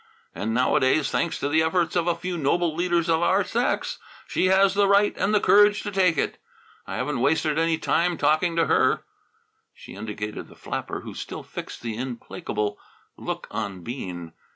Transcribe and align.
And 0.33 0.51
nowadays, 0.55 1.11
thanks 1.11 1.37
to 1.37 1.47
the 1.47 1.61
efforts 1.61 1.95
of 1.95 2.07
a 2.07 2.15
few 2.15 2.35
noble 2.35 2.73
leaders 2.73 3.07
of 3.07 3.21
our 3.21 3.43
sex, 3.43 3.99
she 4.27 4.47
has 4.47 4.73
the 4.73 4.87
right 4.87 5.15
and 5.15 5.31
the 5.31 5.39
courage 5.39 5.83
to 5.83 5.91
take 5.91 6.17
it. 6.17 6.39
I 6.87 6.95
haven't 6.95 7.19
wasted 7.19 7.59
any 7.59 7.77
time 7.77 8.17
talking 8.17 8.55
to 8.55 8.65
her." 8.65 9.03
She 9.75 9.93
indicated 9.93 10.47
the 10.47 10.55
flapper, 10.55 11.01
who 11.01 11.13
still 11.13 11.43
fixed 11.43 11.83
the 11.83 11.97
implacable 11.97 12.79
look 13.15 13.45
on 13.51 13.83
Bean. 13.83 14.33